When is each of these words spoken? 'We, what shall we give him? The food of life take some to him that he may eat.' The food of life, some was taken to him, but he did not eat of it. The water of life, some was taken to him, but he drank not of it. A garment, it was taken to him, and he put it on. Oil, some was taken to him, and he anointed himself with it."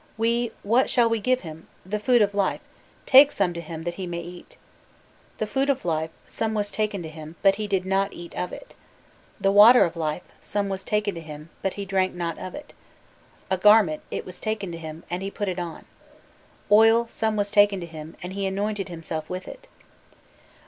'We, 0.17 0.51
what 0.63 0.89
shall 0.89 1.07
we 1.07 1.19
give 1.19 1.41
him? 1.41 1.67
The 1.85 1.99
food 1.99 2.23
of 2.23 2.33
life 2.33 2.61
take 3.05 3.31
some 3.31 3.53
to 3.53 3.61
him 3.61 3.83
that 3.83 3.93
he 4.01 4.07
may 4.07 4.21
eat.' 4.23 4.57
The 5.37 5.45
food 5.45 5.69
of 5.69 5.85
life, 5.85 6.09
some 6.25 6.55
was 6.55 6.71
taken 6.71 7.03
to 7.03 7.07
him, 7.07 7.35
but 7.43 7.57
he 7.57 7.67
did 7.67 7.85
not 7.85 8.11
eat 8.11 8.33
of 8.35 8.51
it. 8.51 8.73
The 9.39 9.51
water 9.51 9.85
of 9.85 9.95
life, 9.95 10.23
some 10.41 10.69
was 10.69 10.83
taken 10.83 11.13
to 11.13 11.21
him, 11.21 11.51
but 11.61 11.73
he 11.73 11.85
drank 11.85 12.15
not 12.15 12.39
of 12.39 12.55
it. 12.55 12.73
A 13.51 13.59
garment, 13.59 14.01
it 14.09 14.25
was 14.25 14.41
taken 14.41 14.71
to 14.71 14.77
him, 14.79 15.03
and 15.07 15.21
he 15.21 15.29
put 15.29 15.47
it 15.47 15.59
on. 15.59 15.85
Oil, 16.71 17.05
some 17.11 17.35
was 17.35 17.51
taken 17.51 17.79
to 17.81 17.85
him, 17.85 18.17
and 18.23 18.33
he 18.33 18.47
anointed 18.47 18.89
himself 18.89 19.29
with 19.29 19.47
it." 19.47 19.67